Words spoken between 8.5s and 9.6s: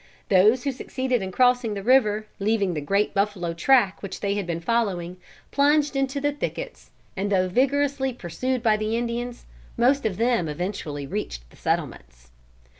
by the Indians,